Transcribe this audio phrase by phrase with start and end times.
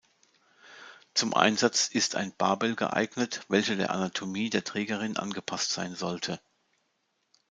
[1.13, 6.41] Zum Einsatz ist ein Barbell geeignet, welcher der Anatomie der Trägerin angepasst sein sollte.